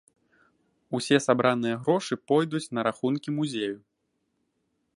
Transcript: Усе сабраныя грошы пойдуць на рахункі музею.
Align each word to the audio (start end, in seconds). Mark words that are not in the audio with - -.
Усе 0.99 1.17
сабраныя 1.25 1.75
грошы 1.83 2.13
пойдуць 2.31 2.63
на 2.77 2.81
рахункі 2.87 3.29
музею. 3.39 3.77